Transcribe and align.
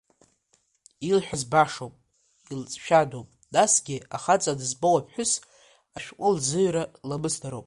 Илҳәаз 1.09 1.43
башоуп, 1.51 1.93
илҵшәадоуп, 2.53 3.27
насгьы 3.53 3.97
ахаҵа 4.15 4.59
дызмоу, 4.59 4.97
аԥҳәыс 4.99 5.31
ашәҟәы 5.95 6.29
лзыҩра 6.35 6.83
ламысдароуп. 7.07 7.59